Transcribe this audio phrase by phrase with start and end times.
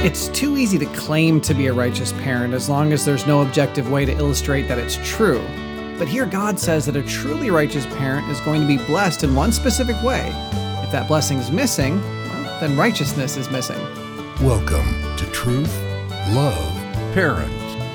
[0.00, 3.42] It's too easy to claim to be a righteous parent as long as there's no
[3.42, 5.44] objective way to illustrate that it's true.
[5.98, 9.34] But here God says that a truly righteous parent is going to be blessed in
[9.34, 10.28] one specific way.
[10.84, 13.80] If that blessing is missing, well, then righteousness is missing.
[14.40, 14.86] Welcome
[15.16, 15.76] to Truth,
[16.28, 16.72] Love,
[17.12, 17.50] Parent,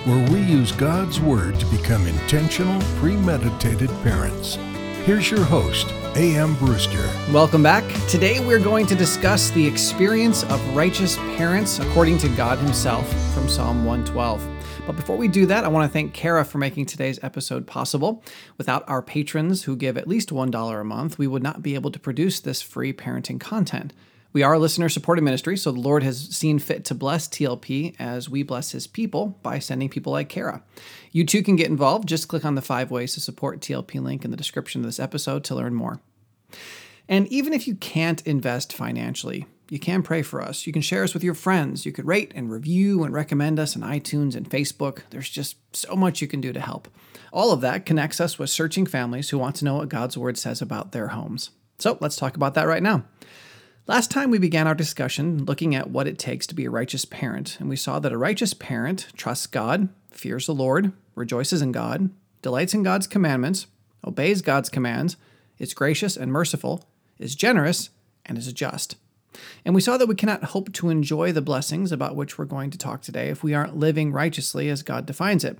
[0.05, 4.57] where we use God's Word to become intentional, premeditated parents.
[5.05, 7.09] Here's your host, Aaron Brewster.
[7.33, 7.83] Welcome back.
[8.07, 13.49] Today we're going to discuss the experience of righteous parents according to God Himself from
[13.49, 14.47] Psalm 112.
[14.87, 18.23] But before we do that, I want to thank Kara for making today's episode possible.
[18.57, 21.91] Without our patrons who give at least $1 a month, we would not be able
[21.91, 23.91] to produce this free parenting content.
[24.33, 27.95] We are a listener supported ministry, so the Lord has seen fit to bless TLP
[27.99, 30.63] as we bless his people by sending people like Kara.
[31.11, 32.09] You too can get involved.
[32.09, 34.99] Just click on the five ways to support TLP link in the description of this
[34.99, 36.01] episode to learn more.
[37.07, 40.65] And even if you can't invest financially, you can pray for us.
[40.65, 41.85] You can share us with your friends.
[41.85, 45.01] You could rate and review and recommend us on iTunes and Facebook.
[45.11, 46.87] There's just so much you can do to help.
[47.31, 50.39] All of that connects us with searching families who want to know what God's Word
[50.39, 51.51] says about their homes.
[51.77, 53.03] So let's talk about that right now.
[53.85, 57.03] Last time we began our discussion looking at what it takes to be a righteous
[57.03, 61.73] parent, and we saw that a righteous parent trusts God, fears the Lord, rejoices in
[61.73, 62.09] God,
[62.41, 63.67] delights in God's commandments,
[64.07, 65.17] obeys God's commands,
[65.59, 66.87] is gracious and merciful,
[67.19, 67.89] is generous,
[68.25, 68.95] and is just.
[69.65, 72.69] And we saw that we cannot hope to enjoy the blessings about which we're going
[72.69, 75.59] to talk today if we aren't living righteously as God defines it.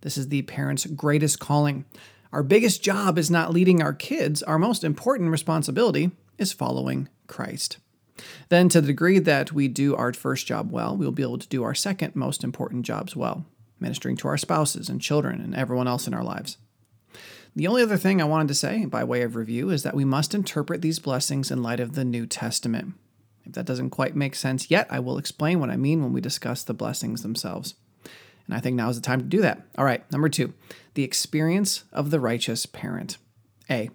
[0.00, 1.84] This is the parent's greatest calling.
[2.32, 7.78] Our biggest job is not leading our kids, our most important responsibility is following Christ.
[8.48, 11.48] Then, to the degree that we do our first job well, we'll be able to
[11.48, 13.46] do our second most important jobs well,
[13.78, 16.56] ministering to our spouses and children and everyone else in our lives.
[17.54, 20.04] The only other thing I wanted to say, by way of review, is that we
[20.04, 22.94] must interpret these blessings in light of the New Testament.
[23.44, 26.20] If that doesn't quite make sense yet, I will explain what I mean when we
[26.20, 27.74] discuss the blessings themselves.
[28.46, 29.62] And I think now is the time to do that.
[29.76, 30.54] All right, number two,
[30.94, 33.18] the experience of the righteous parent.
[33.70, 33.90] A.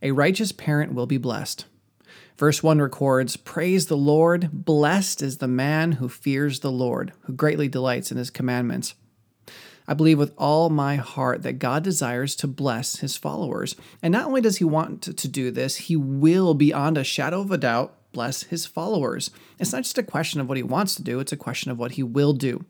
[0.00, 1.66] A righteous parent will be blessed.
[2.42, 7.32] Verse 1 records Praise the Lord, blessed is the man who fears the Lord, who
[7.34, 8.96] greatly delights in his commandments.
[9.86, 13.76] I believe with all my heart that God desires to bless his followers.
[14.02, 17.52] And not only does he want to, do this, he will, beyond a shadow of
[17.52, 19.30] a doubt, bless his followers.
[19.60, 21.78] It's not just a question of what he wants to do, it's a question of
[21.78, 22.64] what he will do.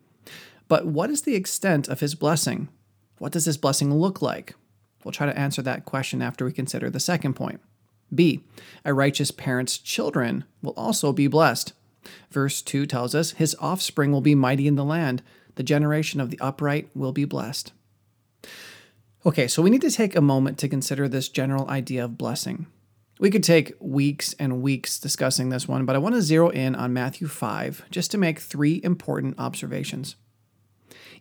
[0.68, 2.68] But what is the extent of his blessing?
[3.16, 4.54] What does this blessing look like?
[5.02, 7.62] We'll try to answer that question after we consider the second point.
[8.14, 8.42] B.
[8.84, 11.72] A righteous parent's children will also be blessed.
[12.30, 15.22] Verse 2 tells us, His offspring will be mighty in the land.
[15.54, 17.72] The generation of the upright will be blessed.
[19.24, 22.66] Okay, so we need to take a moment to consider this general idea of blessing.
[23.20, 26.74] We could take weeks and weeks discussing this one, but I want to zero in
[26.74, 30.16] on Matthew 5 just to make three important observations.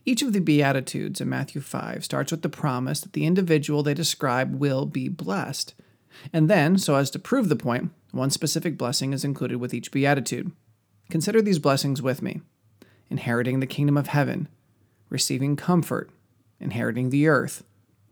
[0.03, 3.93] Each of the Beatitudes in Matthew 5 starts with the promise that the individual they
[3.93, 5.75] describe will be blessed.
[6.33, 9.91] And then, so as to prove the point, one specific blessing is included with each
[9.91, 10.51] beatitude.
[11.09, 12.41] Consider these blessings with me.
[13.09, 14.47] Inheriting the kingdom of heaven,
[15.09, 16.09] receiving comfort,
[16.59, 17.63] inheriting the earth,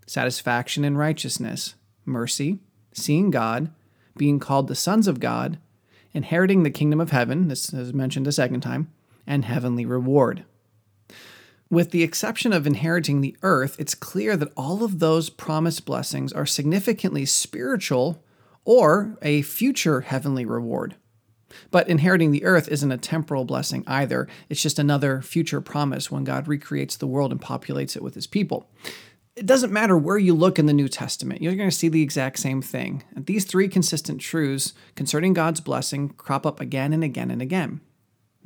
[0.06, 2.60] satisfaction in righteousness, mercy,
[2.94, 3.72] seeing God,
[4.18, 5.58] being called the sons of God,
[6.14, 8.92] inheriting the kingdom of heaven, this is mentioned a second time,
[9.26, 10.44] and heavenly reward.
[11.72, 16.34] With the exception of inheriting the earth, it's clear that all of those promised blessings
[16.34, 18.24] are significantly spiritual
[18.66, 20.96] or a future heavenly reward.
[21.70, 24.28] But inheriting the earth isn't a temporal blessing either.
[24.50, 28.28] It's just another future promise when God recreates the world and populates it with his
[28.28, 28.70] people.
[29.36, 32.02] It doesn't matter where you look in the New Testament, you're going to see the
[32.02, 33.04] exact same thing.
[33.16, 37.82] These three consistent truths concerning God's blessing crop up again and again and again.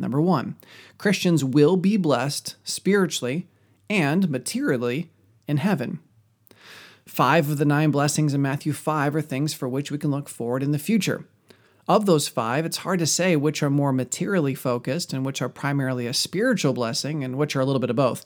[0.03, 0.57] Number one,
[0.97, 3.47] Christians will be blessed spiritually
[3.89, 5.11] and materially
[5.47, 5.99] in heaven.
[7.05, 10.27] Five of the nine blessings in Matthew 5 are things for which we can look
[10.27, 11.25] forward in the future.
[11.87, 15.49] Of those five, it's hard to say which are more materially focused and which are
[15.49, 18.25] primarily a spiritual blessing and which are a little bit of both.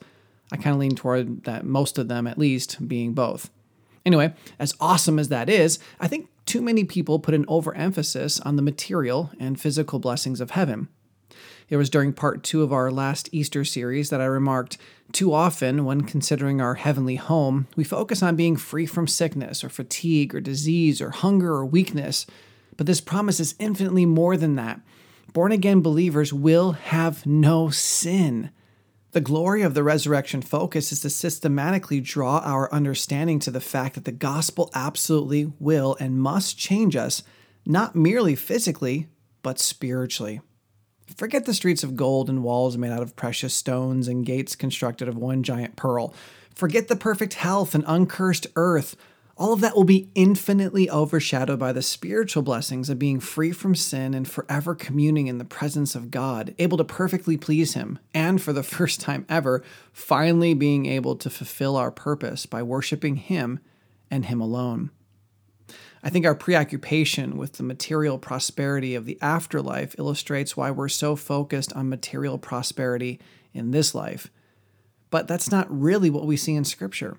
[0.50, 3.50] I kind of lean toward that most of them, at least, being both.
[4.04, 8.56] Anyway, as awesome as that is, I think too many people put an overemphasis on
[8.56, 10.88] the material and physical blessings of heaven.
[11.70, 14.78] It was during part two of our last Easter series that I remarked
[15.12, 19.68] too often, when considering our heavenly home, we focus on being free from sickness or
[19.68, 22.26] fatigue or disease or hunger or weakness.
[22.76, 24.80] But this promise is infinitely more than that.
[25.32, 28.50] Born again believers will have no sin.
[29.12, 33.94] The glory of the resurrection focus is to systematically draw our understanding to the fact
[33.94, 37.22] that the gospel absolutely will and must change us,
[37.64, 39.08] not merely physically,
[39.42, 40.40] but spiritually.
[41.16, 45.08] Forget the streets of gold and walls made out of precious stones and gates constructed
[45.08, 46.14] of one giant pearl.
[46.54, 48.96] Forget the perfect health and uncursed earth.
[49.36, 53.76] All of that will be infinitely overshadowed by the spiritual blessings of being free from
[53.76, 58.42] sin and forever communing in the presence of God, able to perfectly please Him, and
[58.42, 59.62] for the first time ever,
[59.92, 63.60] finally being able to fulfill our purpose by worshiping Him
[64.10, 64.90] and Him alone.
[66.02, 71.16] I think our preoccupation with the material prosperity of the afterlife illustrates why we're so
[71.16, 73.20] focused on material prosperity
[73.52, 74.30] in this life.
[75.10, 77.16] But that's not really what we see in Scripture.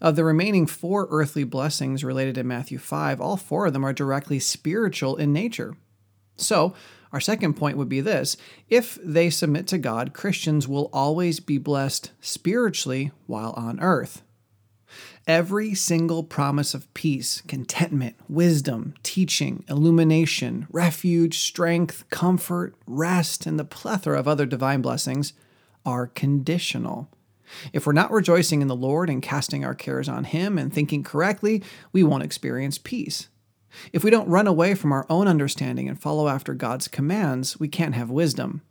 [0.00, 3.92] Of the remaining four earthly blessings related in Matthew 5, all four of them are
[3.92, 5.76] directly spiritual in nature.
[6.36, 6.74] So,
[7.10, 8.36] our second point would be this
[8.68, 14.22] if they submit to God, Christians will always be blessed spiritually while on earth.
[15.28, 23.64] Every single promise of peace, contentment, wisdom, teaching, illumination, refuge, strength, comfort, rest, and the
[23.66, 25.34] plethora of other divine blessings
[25.84, 27.10] are conditional.
[27.74, 31.02] If we're not rejoicing in the Lord and casting our cares on Him and thinking
[31.02, 33.28] correctly, we won't experience peace.
[33.92, 37.68] If we don't run away from our own understanding and follow after God's commands, we
[37.68, 38.62] can't have wisdom.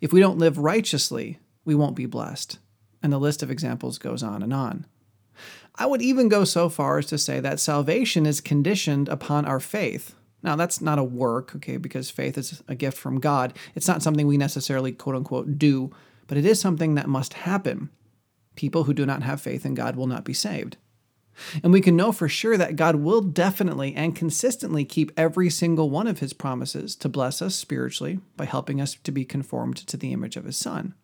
[0.00, 2.58] If we don't live righteously, we won't be blessed.
[3.04, 4.86] And the list of examples goes on and on.
[5.78, 9.60] I would even go so far as to say that salvation is conditioned upon our
[9.60, 10.14] faith.
[10.42, 13.52] Now, that's not a work, okay, because faith is a gift from God.
[13.74, 15.90] It's not something we necessarily, quote unquote, do,
[16.26, 17.90] but it is something that must happen.
[18.54, 20.76] People who do not have faith in God will not be saved.
[21.62, 25.90] And we can know for sure that God will definitely and consistently keep every single
[25.90, 29.96] one of his promises to bless us spiritually by helping us to be conformed to
[29.96, 30.94] the image of his Son.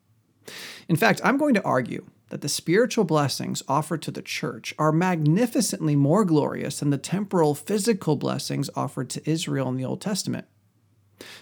[0.88, 4.90] In fact, I'm going to argue that the spiritual blessings offered to the church are
[4.90, 10.46] magnificently more glorious than the temporal physical blessings offered to Israel in the Old Testament.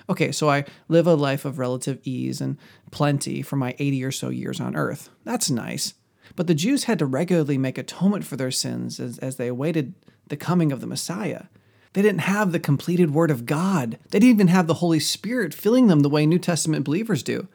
[0.09, 2.59] Okay, so I live a life of relative ease and
[2.91, 5.11] plenty for my 80 or so years on earth.
[5.23, 5.95] That's nice.
[6.35, 9.95] But the Jews had to regularly make atonement for their sins as, as they awaited
[10.27, 11.45] the coming of the Messiah.
[11.93, 13.97] They didn't have the completed Word of God.
[14.11, 17.47] They didn't even have the Holy Spirit filling them the way New Testament believers do.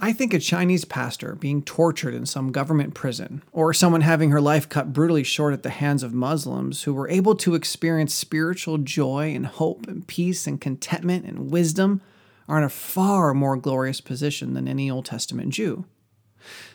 [0.00, 4.40] I think a Chinese pastor being tortured in some government prison, or someone having her
[4.40, 8.78] life cut brutally short at the hands of Muslims who were able to experience spiritual
[8.78, 12.00] joy and hope and peace and contentment and wisdom,
[12.46, 15.84] are in a far more glorious position than any Old Testament Jew.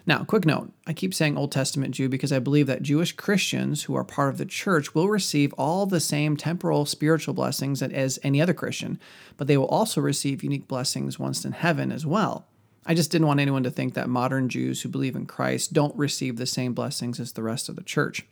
[0.06, 3.84] Now, quick note I keep saying Old Testament Jew because I believe that Jewish Christians
[3.84, 8.20] who are part of the church will receive all the same temporal spiritual blessings as
[8.22, 9.00] any other Christian,
[9.38, 12.48] but they will also receive unique blessings once in heaven as well.
[12.86, 15.96] I just didn't want anyone to think that modern Jews who believe in Christ don't
[15.98, 18.26] receive the same blessings as the rest of the church.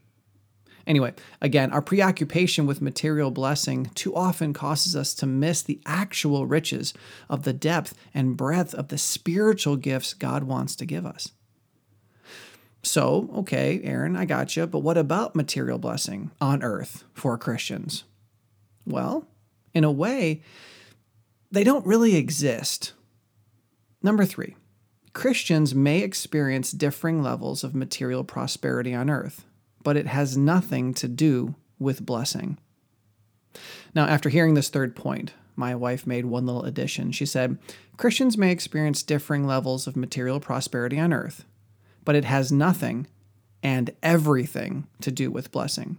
[0.87, 6.45] Anyway, again, our preoccupation with material blessing too often causes us to miss the actual
[6.45, 6.93] riches
[7.29, 11.31] of the depth and breadth of the spiritual gifts God wants to give us.
[12.83, 18.03] So, okay, Aaron, I got you, but what about material blessing on earth for Christians?
[18.85, 19.27] Well,
[19.73, 20.41] in a way,
[21.51, 22.93] they don't really exist
[24.03, 24.55] Number three,
[25.13, 29.45] Christians may experience differing levels of material prosperity on earth,
[29.83, 32.57] but it has nothing to do with blessing.
[33.93, 37.11] Now, after hearing this third point, my wife made one little addition.
[37.11, 37.57] She said,
[37.97, 41.45] Christians may experience differing levels of material prosperity on earth,
[42.05, 43.07] but it has nothing
[43.61, 45.97] and everything to do with blessing.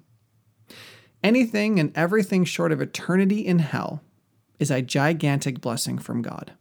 [1.23, 4.02] Anything and everything short of eternity in hell
[4.59, 6.52] is a gigantic blessing from God.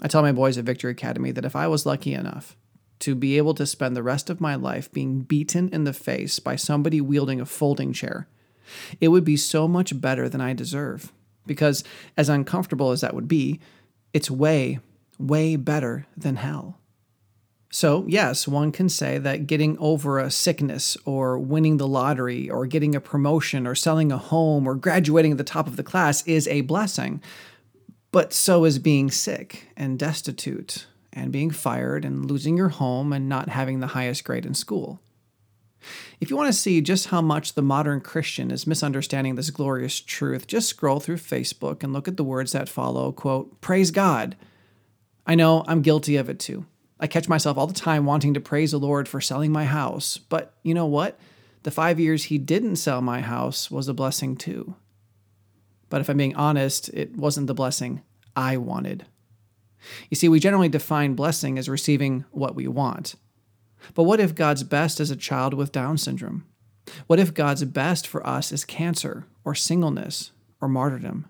[0.00, 2.56] I tell my boys at Victory Academy that if I was lucky enough
[3.00, 6.38] to be able to spend the rest of my life being beaten in the face
[6.38, 8.28] by somebody wielding a folding chair,
[9.00, 11.12] it would be so much better than I deserve.
[11.46, 11.84] Because,
[12.16, 13.60] as uncomfortable as that would be,
[14.12, 14.80] it's way,
[15.18, 16.78] way better than hell.
[17.70, 22.66] So, yes, one can say that getting over a sickness or winning the lottery or
[22.66, 26.26] getting a promotion or selling a home or graduating at the top of the class
[26.26, 27.22] is a blessing.
[28.12, 33.28] But so is being sick and destitute and being fired and losing your home and
[33.28, 35.00] not having the highest grade in school.
[36.20, 40.00] If you want to see just how much the modern Christian is misunderstanding this glorious
[40.00, 44.36] truth, just scroll through Facebook and look at the words that follow, quote, praise God.
[45.26, 46.66] I know I'm guilty of it too.
[46.98, 50.16] I catch myself all the time wanting to praise the Lord for selling my house,
[50.16, 51.18] but you know what?
[51.62, 54.76] The five years he didn't sell my house was a blessing too.
[55.88, 58.02] But if I'm being honest, it wasn't the blessing
[58.34, 59.06] I wanted.
[60.10, 63.14] You see, we generally define blessing as receiving what we want.
[63.94, 66.44] But what if God's best is a child with Down syndrome?
[67.06, 71.26] What if God's best for us is cancer or singleness or martyrdom?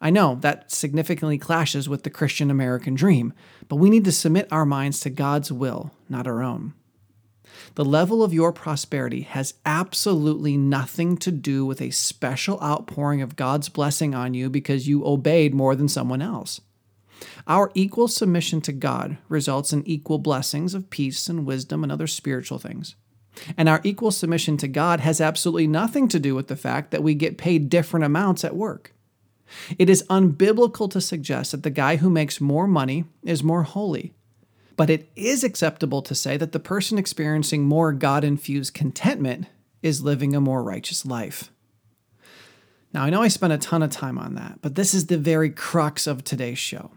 [0.00, 3.32] I know that significantly clashes with the Christian American dream,
[3.68, 6.74] but we need to submit our minds to God's will, not our own.
[7.74, 13.36] The level of your prosperity has absolutely nothing to do with a special outpouring of
[13.36, 16.60] God's blessing on you because you obeyed more than someone else.
[17.46, 22.06] Our equal submission to God results in equal blessings of peace and wisdom and other
[22.06, 22.94] spiritual things.
[23.56, 27.02] And our equal submission to God has absolutely nothing to do with the fact that
[27.02, 28.92] we get paid different amounts at work.
[29.78, 34.12] It is unbiblical to suggest that the guy who makes more money is more holy.
[34.82, 39.46] But it is acceptable to say that the person experiencing more God infused contentment
[39.80, 41.52] is living a more righteous life.
[42.92, 45.18] Now, I know I spent a ton of time on that, but this is the
[45.18, 46.90] very crux of today's show.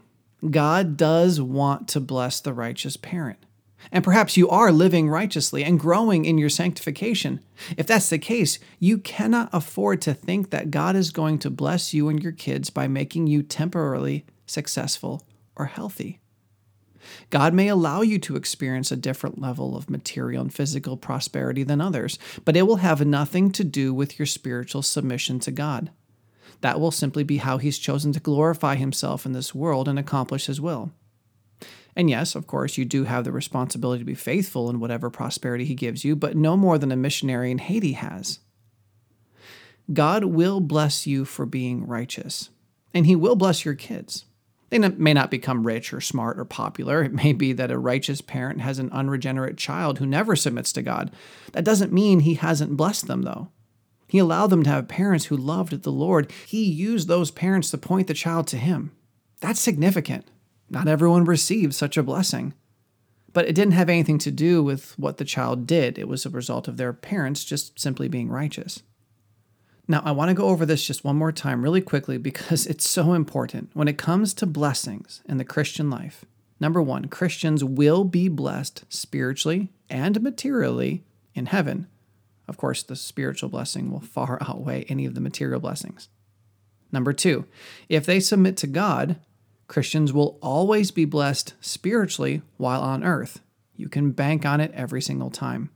[0.50, 3.38] God does want to bless the righteous parent.
[3.92, 7.38] And perhaps you are living righteously and growing in your sanctification.
[7.76, 11.94] If that's the case, you cannot afford to think that God is going to bless
[11.94, 15.24] you and your kids by making you temporarily successful
[15.54, 16.18] or healthy.
[17.30, 21.80] God may allow you to experience a different level of material and physical prosperity than
[21.80, 25.90] others, but it will have nothing to do with your spiritual submission to God.
[26.60, 30.46] That will simply be how He's chosen to glorify Himself in this world and accomplish
[30.46, 30.92] His will.
[31.94, 35.64] And yes, of course, you do have the responsibility to be faithful in whatever prosperity
[35.64, 38.40] He gives you, but no more than a missionary in Haiti has.
[39.92, 42.50] God will bless you for being righteous,
[42.92, 44.24] and He will bless your kids.
[44.70, 47.02] They may not become rich or smart or popular.
[47.02, 50.82] It may be that a righteous parent has an unregenerate child who never submits to
[50.82, 51.12] God.
[51.52, 53.50] That doesn't mean He hasn't blessed them, though.
[54.08, 56.32] He allowed them to have parents who loved the Lord.
[56.46, 58.92] He used those parents to point the child to Him.
[59.40, 60.26] That's significant.
[60.68, 62.54] Not everyone receives such a blessing.
[63.32, 66.30] But it didn't have anything to do with what the child did, it was a
[66.30, 68.82] result of their parents just simply being righteous.
[69.88, 72.88] Now, I want to go over this just one more time, really quickly, because it's
[72.88, 73.70] so important.
[73.72, 76.24] When it comes to blessings in the Christian life,
[76.58, 81.86] number one, Christians will be blessed spiritually and materially in heaven.
[82.48, 86.08] Of course, the spiritual blessing will far outweigh any of the material blessings.
[86.90, 87.46] Number two,
[87.88, 89.16] if they submit to God,
[89.68, 93.40] Christians will always be blessed spiritually while on earth.
[93.76, 95.70] You can bank on it every single time.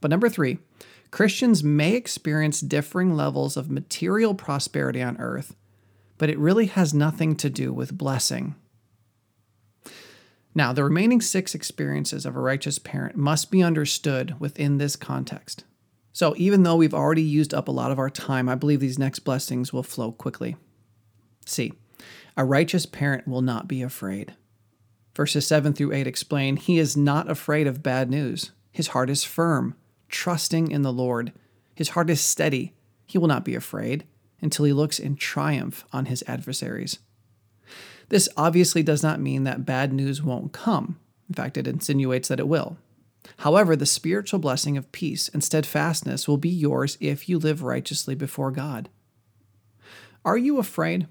[0.00, 0.58] But number three,
[1.10, 5.56] Christians may experience differing levels of material prosperity on earth,
[6.18, 8.54] but it really has nothing to do with blessing.
[10.54, 15.64] Now, the remaining six experiences of a righteous parent must be understood within this context.
[16.12, 18.98] So, even though we've already used up a lot of our time, I believe these
[18.98, 20.56] next blessings will flow quickly.
[21.46, 21.72] See,
[22.36, 24.34] a righteous parent will not be afraid.
[25.14, 28.50] Verses 7 through 8 explain he is not afraid of bad news.
[28.72, 29.76] His heart is firm
[30.10, 31.32] trusting in the Lord.
[31.74, 32.74] His heart is steady.
[33.06, 34.04] He will not be afraid
[34.42, 36.98] until he looks in triumph on his adversaries.
[38.08, 40.98] This obviously does not mean that bad news won't come.
[41.28, 42.76] In fact, it insinuates that it will.
[43.38, 48.14] However, the spiritual blessing of peace and steadfastness will be yours if you live righteously
[48.14, 48.88] before God.
[50.24, 51.06] Are you afraid?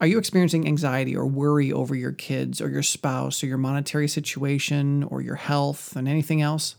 [0.00, 4.08] Are you experiencing anxiety or worry over your kids or your spouse or your monetary
[4.08, 6.76] situation or your health and anything else?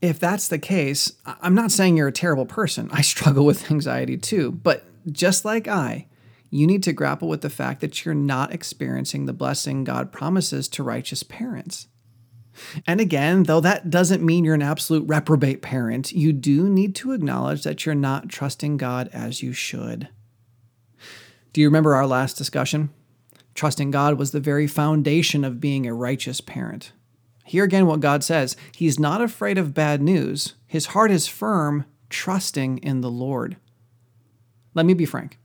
[0.00, 2.88] If that's the case, I'm not saying you're a terrible person.
[2.92, 4.52] I struggle with anxiety too.
[4.52, 6.06] But just like I,
[6.50, 10.68] you need to grapple with the fact that you're not experiencing the blessing God promises
[10.68, 11.86] to righteous parents.
[12.86, 17.12] And again, though that doesn't mean you're an absolute reprobate parent, you do need to
[17.12, 20.08] acknowledge that you're not trusting God as you should.
[21.52, 22.90] Do you remember our last discussion?
[23.54, 26.92] Trusting God was the very foundation of being a righteous parent.
[27.50, 31.84] Hear again what God says He's not afraid of bad news, His heart is firm,
[32.08, 33.56] trusting in the Lord.
[34.72, 35.36] Let me be frank.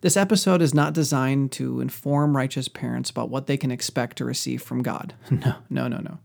[0.00, 4.24] This episode is not designed to inform righteous parents about what they can expect to
[4.24, 5.12] receive from God.
[5.30, 6.18] No, no, no, no.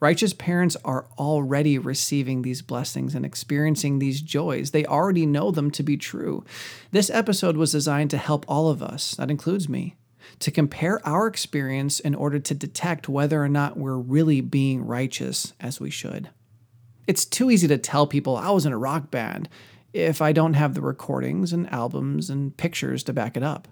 [0.00, 4.72] Righteous parents are already receiving these blessings and experiencing these joys.
[4.72, 6.44] They already know them to be true.
[6.90, 9.96] This episode was designed to help all of us, that includes me,
[10.40, 15.52] to compare our experience in order to detect whether or not we're really being righteous
[15.60, 16.30] as we should.
[17.06, 19.48] It's too easy to tell people I was in a rock band
[19.92, 23.68] if I don't have the recordings and albums and pictures to back it up.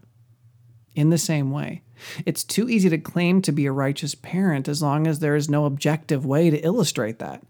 [0.95, 1.83] In the same way,
[2.27, 5.49] it's too easy to claim to be a righteous parent as long as there is
[5.49, 7.43] no objective way to illustrate that.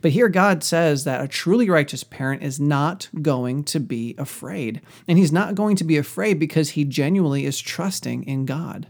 [0.00, 4.80] But here God says that a truly righteous parent is not going to be afraid.
[5.08, 8.88] And he's not going to be afraid because he genuinely is trusting in God.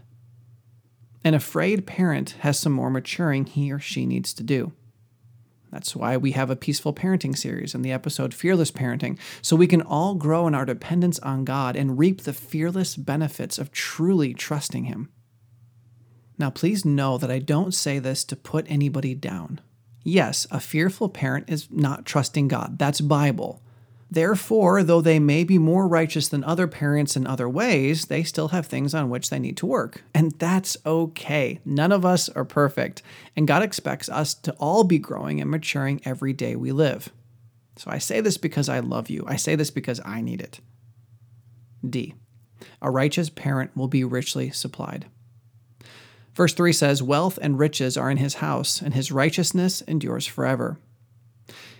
[1.23, 4.71] An afraid parent has some more maturing he or she needs to do.
[5.71, 9.67] That's why we have a peaceful parenting series and the episode Fearless Parenting, so we
[9.67, 14.33] can all grow in our dependence on God and reap the fearless benefits of truly
[14.33, 15.09] trusting Him.
[16.37, 19.59] Now, please know that I don't say this to put anybody down.
[20.07, 22.79] Yes, a fearful parent is not trusting God.
[22.79, 23.61] That's Bible.
[24.09, 28.47] Therefore, though they may be more righteous than other parents in other ways, they still
[28.47, 30.05] have things on which they need to work.
[30.13, 31.59] And that's okay.
[31.65, 33.01] None of us are perfect,
[33.35, 37.11] and God expects us to all be growing and maturing every day we live.
[37.75, 39.25] So I say this because I love you.
[39.27, 40.61] I say this because I need it.
[41.85, 42.15] D.
[42.81, 45.07] A righteous parent will be richly supplied.
[46.37, 50.77] Verse 3 says, Wealth and riches are in his house, and his righteousness endures forever.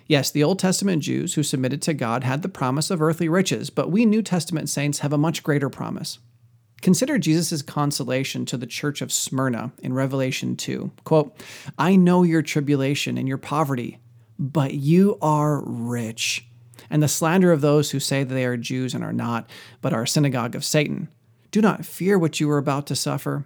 [0.08, 3.70] Yes, the Old Testament Jews who submitted to God had the promise of earthly riches,
[3.70, 6.18] but we New Testament saints have a much greater promise.
[6.82, 10.90] Consider Jesus' consolation to the church of Smyrna in Revelation 2.
[11.04, 11.40] Quote,
[11.78, 14.00] I know your tribulation and your poverty,
[14.40, 16.48] but you are rich.
[16.90, 19.48] And the slander of those who say that they are Jews and are not,
[19.84, 21.10] but are a synagogue of Satan.
[21.52, 23.46] Do not fear what you are about to suffer.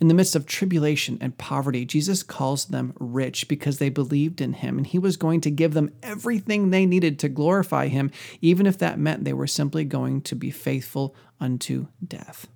[0.00, 4.54] In the midst of tribulation and poverty, Jesus calls them rich because they believed in
[4.54, 8.66] him, and he was going to give them everything they needed to glorify him, even
[8.66, 12.46] if that meant they were simply going to be faithful unto death.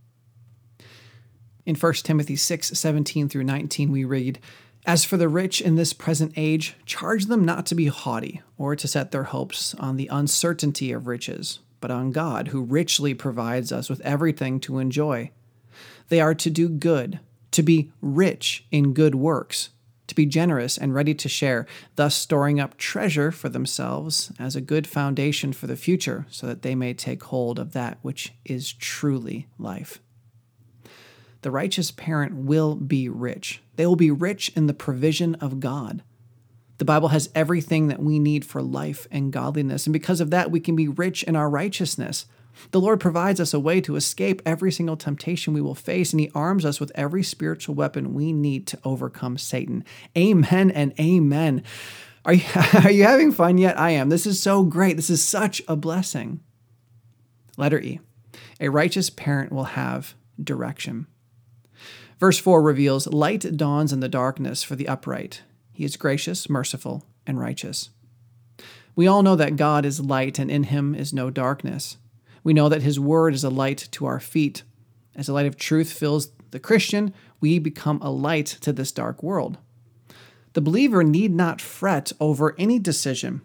[1.65, 4.39] In 1 Timothy 6 17 through 19, we read,
[4.87, 8.77] As for the rich in this present age, charge them not to be haughty, or
[8.77, 13.73] to set their hopes on the uncertainty of riches, but on God, who richly provides
[13.73, 15.33] us with everything to enjoy.
[16.09, 17.19] They are to do good
[17.57, 19.71] to be rich in good works,
[20.09, 24.61] to be generous and ready to share, thus storing up treasure for themselves as a
[24.61, 28.75] good foundation for the future, so that they may take hold of that which is
[28.75, 30.01] truly life.
[31.41, 33.63] The righteous parent will be rich.
[33.77, 36.03] They will be rich in the provision of God.
[36.77, 40.51] The Bible has everything that we need for life and godliness, and because of that,
[40.51, 42.27] we can be rich in our righteousness.
[42.71, 46.21] The Lord provides us a way to escape every single temptation we will face, and
[46.21, 49.85] He arms us with every spiritual weapon we need to overcome Satan.
[50.17, 51.63] Amen and amen.
[52.25, 52.45] Are you,
[52.85, 53.79] are you having fun yet?
[53.79, 54.09] I am.
[54.09, 54.97] This is so great.
[54.97, 56.41] This is such a blessing.
[57.57, 58.01] Letter E
[58.61, 61.07] A righteous parent will have direction.
[62.19, 65.43] Verse 4 reveals light dawns in the darkness for the upright.
[65.73, 67.91] He is gracious, merciful, and righteous.
[68.95, 71.99] We all know that God is light and in him is no darkness.
[72.47, 74.63] We know that His Word is a light to our feet.
[75.17, 79.21] As the light of truth fills the Christian, we become a light to this dark
[79.21, 79.59] world.
[80.53, 83.41] The believer need not fret over any decision.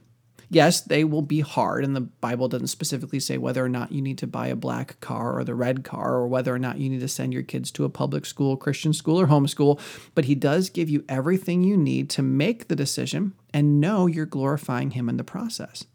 [0.52, 4.04] Yes, they will be hard, and the Bible doesn't specifically say whether or not you
[4.04, 6.88] need to buy a black car or the red car, or whether or not you
[6.88, 9.80] need to send your kids to a public school, Christian school, or homeschool.
[10.14, 14.28] But He does give you everything you need to make the decision and know you're
[14.28, 15.86] glorifying Him in the process.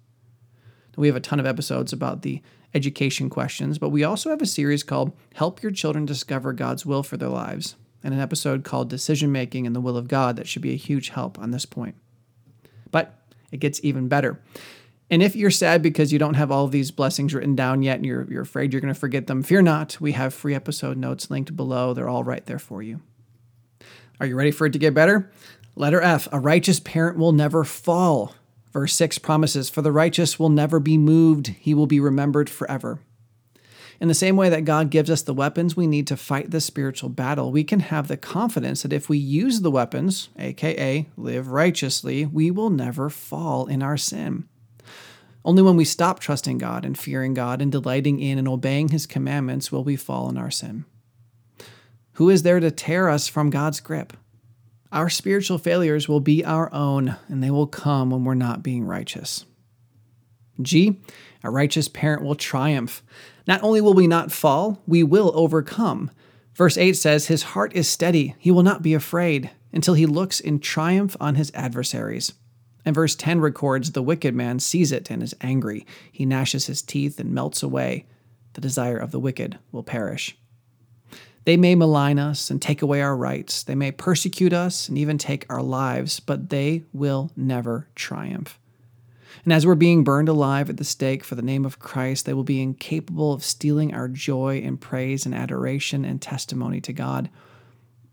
[0.97, 2.43] We have a ton of episodes about the
[2.77, 7.03] education questions, but we also have a series called Help Your Children Discover God's Will
[7.03, 10.47] for Their Lives, and an episode called Decision Making and the Will of God that
[10.47, 11.97] should be a huge help on this point.
[12.93, 13.19] But
[13.51, 14.41] it gets even better.
[15.11, 17.97] And if you're sad because you don't have all of these blessings written down yet
[17.97, 20.01] and you're, you're afraid you're going to forget them, fear not.
[20.01, 21.95] We have free episode notes linked below.
[21.95, 23.01] They're all right there for you.
[24.21, 25.31] Are you ready for it to get better?
[25.77, 28.35] Letter F A righteous parent will never fall.
[28.73, 33.01] Verse 6 promises, For the righteous will never be moved, he will be remembered forever.
[34.01, 36.67] In the same way that God gives us the weapons we need to fight this
[36.67, 41.49] spiritual battle, we can have the confidence that if we use the weapons, aka live
[41.49, 44.47] righteously, we will never fall in our sin.
[45.45, 49.07] Only when we stop trusting God and fearing God and delighting in and obeying His
[49.07, 50.85] commandments will we fall in our sin.
[52.15, 54.15] Who is there to tear us from God's grip?
[54.97, 58.87] Our spiritual failures will be our own, and they will come when we're not being
[58.87, 59.45] righteous.
[60.63, 61.03] G,
[61.45, 63.03] a righteous parent will triumph.
[63.47, 66.11] Not only will we not fall, we will overcome.
[66.55, 70.41] Verse 8 says, His heart is steady, he will not be afraid, until he looks
[70.41, 72.33] in triumph on his adversaries.
[72.87, 75.85] And verse 10 records, The wicked man sees it and is angry.
[76.11, 78.07] He gnashes his teeth and melts away.
[78.55, 80.39] The desire of the wicked will perish.
[81.47, 83.63] They may malign us and take away our rights.
[83.63, 88.59] They may persecute us and even take our lives, but they will never triumph.
[89.45, 92.35] And as we're being burned alive at the stake for the name of Christ, they
[92.35, 97.31] will be incapable of stealing our joy and praise and adoration and testimony to God.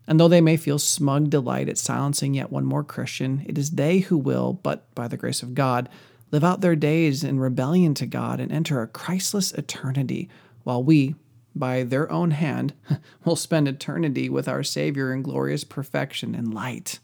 [0.06, 3.72] And though they may feel smug delight at silencing yet one more Christian, it is
[3.72, 5.88] they who will, but by the grace of God,
[6.30, 10.28] live out their days in rebellion to God and enter a Christless eternity,
[10.62, 11.16] while we,
[11.54, 12.74] by their own hand,
[13.24, 16.98] will spend eternity with our Savior in glorious perfection and light.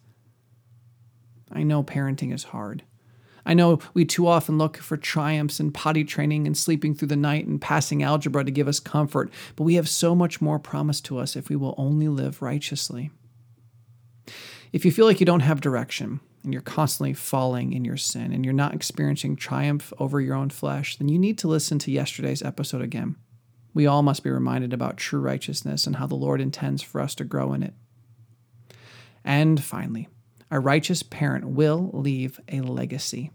[1.52, 2.84] I know parenting is hard.
[3.44, 7.16] I know we too often look for triumphs in potty training and sleeping through the
[7.16, 11.04] night and passing algebra to give us comfort, but we have so much more promised
[11.06, 13.10] to us if we will only live righteously.
[14.72, 18.32] If you feel like you don't have direction and you're constantly falling in your sin
[18.32, 21.90] and you're not experiencing triumph over your own flesh, then you need to listen to
[21.90, 23.16] yesterday's episode again.
[23.72, 27.14] We all must be reminded about true righteousness and how the Lord intends for us
[27.16, 27.74] to grow in it.
[29.24, 30.08] And finally,
[30.50, 33.30] a righteous parent will leave a legacy.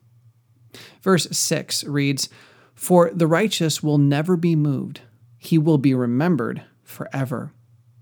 [1.02, 2.30] Verse 6 reads,
[2.74, 5.02] For the righteous will never be moved,
[5.38, 7.54] he will be remembered forever.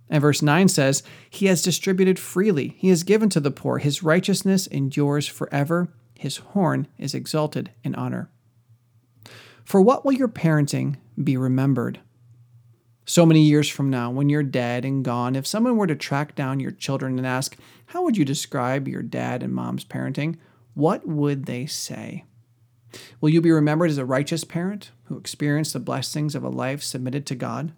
[0.09, 4.03] And verse 9 says, He has distributed freely, He has given to the poor, His
[4.03, 8.29] righteousness endures forever, His horn is exalted in honor.
[9.63, 11.99] For what will your parenting be remembered?
[13.05, 16.35] So many years from now, when you're dead and gone, if someone were to track
[16.35, 20.37] down your children and ask, How would you describe your dad and mom's parenting?
[20.73, 22.23] What would they say?
[23.19, 26.81] Will you be remembered as a righteous parent who experienced the blessings of a life
[26.81, 27.73] submitted to God?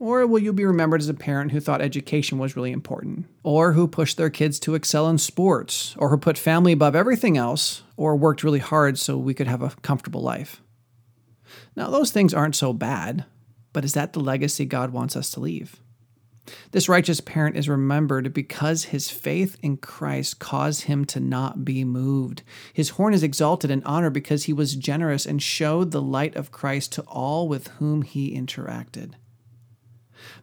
[0.00, 3.72] Or will you be remembered as a parent who thought education was really important, or
[3.72, 7.82] who pushed their kids to excel in sports, or who put family above everything else,
[7.96, 10.62] or worked really hard so we could have a comfortable life?
[11.74, 13.24] Now, those things aren't so bad.
[13.72, 15.80] But is that the legacy God wants us to leave?
[16.70, 21.84] This righteous parent is remembered because his faith in Christ caused him to not be
[21.84, 22.42] moved.
[22.72, 26.50] His horn is exalted in honor because he was generous and showed the light of
[26.50, 29.12] Christ to all with whom he interacted.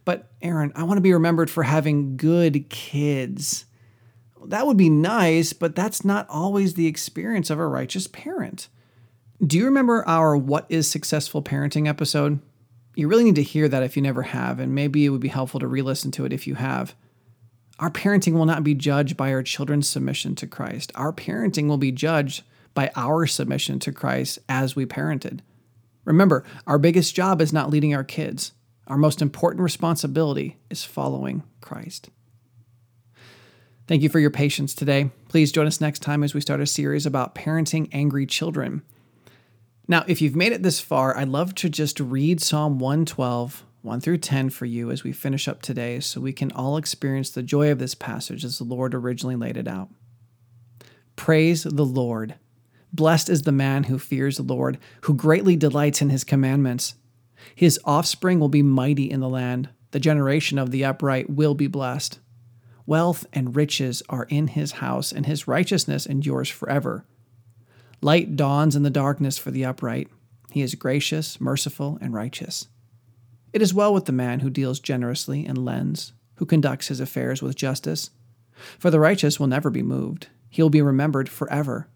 [0.04, 3.64] But, Aaron, I want to be remembered for having good kids.
[4.44, 8.68] That would be nice, but that's not always the experience of a righteous parent.
[9.44, 12.40] Do you remember our What is Successful Parenting episode?
[12.96, 15.28] You really need to hear that if you never have, and maybe it would be
[15.28, 16.94] helpful to re listen to it if you have.
[17.78, 20.90] Our parenting will not be judged by our children's submission to Christ.
[20.94, 25.40] Our parenting will be judged by our submission to Christ as we parented.
[26.06, 28.52] Remember, our biggest job is not leading our kids.
[28.86, 32.08] Our most important responsibility is following Christ.
[33.86, 35.10] Thank you for your patience today.
[35.28, 38.82] Please join us next time as we start a series about parenting angry children.
[39.88, 44.00] Now, if you've made it this far, I'd love to just read Psalm 112, 1
[44.00, 47.42] through 10 for you as we finish up today so we can all experience the
[47.42, 49.88] joy of this passage as the Lord originally laid it out.
[51.14, 52.34] Praise the Lord.
[52.92, 56.96] Blessed is the man who fears the Lord, who greatly delights in his commandments.
[57.54, 59.68] His offspring will be mighty in the land.
[59.92, 62.18] The generation of the upright will be blessed.
[62.86, 67.04] Wealth and riches are in his house, and his righteousness endures forever.
[68.00, 70.08] Light dawns in the darkness for the upright.
[70.50, 72.68] He is gracious, merciful, and righteous.
[73.52, 77.40] It is well with the man who deals generously and lends, who conducts his affairs
[77.42, 78.10] with justice.
[78.78, 81.88] For the righteous will never be moved, he will be remembered forever.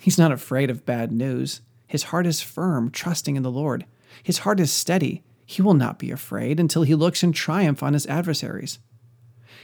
[0.00, 1.60] He's not afraid of bad news.
[1.86, 3.86] His heart is firm, trusting in the Lord.
[4.22, 5.24] His heart is steady.
[5.44, 8.78] He will not be afraid until he looks in triumph on his adversaries.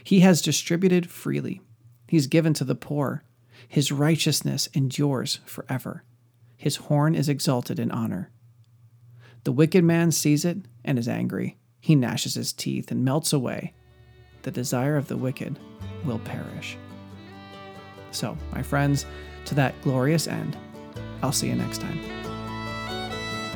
[0.02, 1.60] He has distributed freely.
[2.08, 3.22] He's given to the poor.
[3.68, 6.04] His righteousness endures forever.
[6.56, 8.30] His horn is exalted in honor.
[9.44, 11.58] The wicked man sees it and is angry.
[11.80, 13.74] He gnashes his teeth and melts away.
[14.42, 15.58] The desire of the wicked
[16.04, 16.76] will perish.
[18.10, 19.04] So, my friends,
[19.46, 20.56] to that glorious end,
[21.22, 22.23] I'll see you next time.